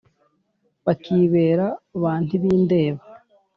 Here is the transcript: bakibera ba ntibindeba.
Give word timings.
bakibera 0.85 1.67
ba 2.01 2.13
ntibindeba. 2.23 3.01